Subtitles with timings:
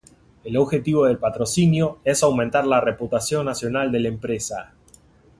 [0.43, 4.73] El objetivo del patrocinio es aumentar la reputación nacional de la empresa.